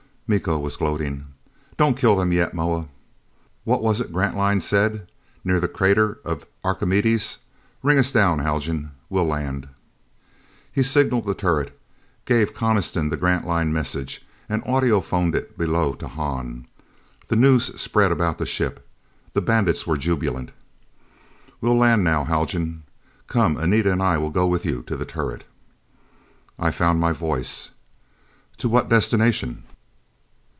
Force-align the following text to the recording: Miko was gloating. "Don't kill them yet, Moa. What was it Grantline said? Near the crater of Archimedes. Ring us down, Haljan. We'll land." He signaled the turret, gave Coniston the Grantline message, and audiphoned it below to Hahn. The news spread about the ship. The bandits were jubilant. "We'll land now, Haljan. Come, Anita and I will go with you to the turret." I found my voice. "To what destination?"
Miko 0.33 0.57
was 0.57 0.77
gloating. 0.77 1.25
"Don't 1.75 1.97
kill 1.97 2.15
them 2.15 2.31
yet, 2.31 2.53
Moa. 2.53 2.87
What 3.65 3.83
was 3.83 3.99
it 3.99 4.13
Grantline 4.13 4.61
said? 4.61 5.11
Near 5.43 5.59
the 5.59 5.67
crater 5.67 6.19
of 6.23 6.45
Archimedes. 6.63 7.39
Ring 7.83 7.97
us 7.97 8.13
down, 8.13 8.39
Haljan. 8.39 8.91
We'll 9.09 9.25
land." 9.25 9.67
He 10.71 10.83
signaled 10.83 11.25
the 11.25 11.33
turret, 11.35 11.77
gave 12.23 12.53
Coniston 12.53 13.09
the 13.09 13.17
Grantline 13.17 13.73
message, 13.73 14.25
and 14.47 14.63
audiphoned 14.63 15.35
it 15.35 15.57
below 15.57 15.95
to 15.95 16.07
Hahn. 16.07 16.65
The 17.27 17.35
news 17.35 17.65
spread 17.81 18.13
about 18.13 18.37
the 18.37 18.45
ship. 18.45 18.87
The 19.33 19.41
bandits 19.41 19.85
were 19.85 19.97
jubilant. 19.97 20.53
"We'll 21.59 21.75
land 21.77 22.05
now, 22.05 22.23
Haljan. 22.23 22.83
Come, 23.27 23.57
Anita 23.57 23.91
and 23.91 24.01
I 24.01 24.17
will 24.17 24.29
go 24.31 24.47
with 24.47 24.63
you 24.63 24.81
to 24.83 24.95
the 24.95 25.03
turret." 25.03 25.43
I 26.57 26.71
found 26.71 27.01
my 27.01 27.11
voice. 27.11 27.71
"To 28.59 28.69
what 28.69 28.87
destination?" 28.87 29.63